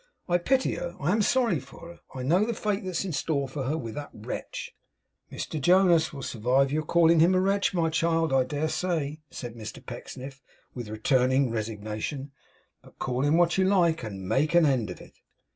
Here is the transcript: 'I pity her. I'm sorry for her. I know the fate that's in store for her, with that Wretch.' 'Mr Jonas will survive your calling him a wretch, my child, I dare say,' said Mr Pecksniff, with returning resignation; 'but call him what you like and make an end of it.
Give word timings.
'I 0.27 0.39
pity 0.39 0.73
her. 0.77 0.95
I'm 0.99 1.21
sorry 1.21 1.59
for 1.59 1.81
her. 1.89 1.99
I 2.15 2.23
know 2.23 2.43
the 2.43 2.55
fate 2.55 2.83
that's 2.83 3.05
in 3.05 3.11
store 3.13 3.47
for 3.47 3.65
her, 3.65 3.77
with 3.77 3.93
that 3.93 4.09
Wretch.' 4.13 4.71
'Mr 5.31 5.61
Jonas 5.61 6.11
will 6.11 6.23
survive 6.23 6.71
your 6.71 6.81
calling 6.81 7.19
him 7.19 7.35
a 7.35 7.39
wretch, 7.39 7.71
my 7.75 7.91
child, 7.91 8.33
I 8.33 8.43
dare 8.43 8.67
say,' 8.67 9.21
said 9.29 9.53
Mr 9.53 9.85
Pecksniff, 9.85 10.41
with 10.73 10.89
returning 10.89 11.51
resignation; 11.51 12.31
'but 12.81 12.97
call 12.97 13.21
him 13.23 13.37
what 13.37 13.59
you 13.59 13.65
like 13.65 14.01
and 14.01 14.27
make 14.27 14.55
an 14.55 14.65
end 14.65 14.89
of 14.89 14.99
it. 15.01 15.19